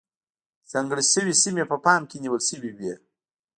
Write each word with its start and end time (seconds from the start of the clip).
ځانګړې 0.71 1.03
شوې 1.13 1.33
سیمې 1.43 1.63
په 1.71 1.77
پام 1.85 2.01
کې 2.09 2.17
نیول 2.23 2.41
شوې 2.49 2.71
وې. 2.77 2.93